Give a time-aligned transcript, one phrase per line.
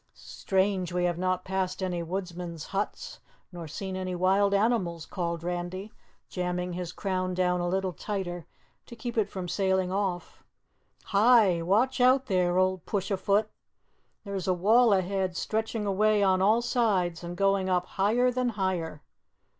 [0.15, 3.19] "Strange we have not passed any woodsmen's huts,
[3.51, 5.91] nor seen any wild animals," called Randy,
[6.27, 8.47] jamming his crown down a little tighter
[8.87, 10.43] to keep it from sailing off.
[11.03, 11.61] "Hi!
[11.61, 13.51] Watch out, there old Push a Foot!
[14.23, 19.03] There's a wall ahead stretching away on all sides and going up higher than higher.